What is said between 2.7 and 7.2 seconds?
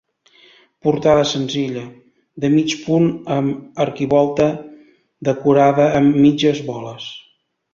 punt amb arquivolta decorada amb mitges boles.